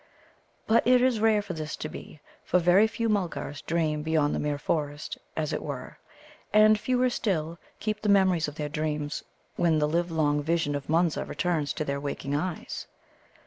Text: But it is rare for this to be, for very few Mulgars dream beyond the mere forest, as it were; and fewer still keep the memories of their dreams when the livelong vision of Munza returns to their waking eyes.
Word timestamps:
But 0.65 0.87
it 0.87 0.99
is 0.99 1.19
rare 1.19 1.43
for 1.43 1.53
this 1.53 1.75
to 1.75 1.87
be, 1.87 2.21
for 2.43 2.57
very 2.57 2.87
few 2.87 3.07
Mulgars 3.07 3.61
dream 3.61 4.01
beyond 4.01 4.33
the 4.33 4.39
mere 4.39 4.57
forest, 4.57 5.15
as 5.37 5.53
it 5.53 5.61
were; 5.61 5.99
and 6.51 6.79
fewer 6.79 7.07
still 7.07 7.59
keep 7.79 8.01
the 8.01 8.09
memories 8.09 8.47
of 8.47 8.55
their 8.55 8.67
dreams 8.67 9.23
when 9.57 9.77
the 9.77 9.87
livelong 9.87 10.41
vision 10.41 10.73
of 10.73 10.89
Munza 10.89 11.23
returns 11.23 11.71
to 11.73 11.85
their 11.85 11.99
waking 11.99 12.33
eyes. 12.33 12.87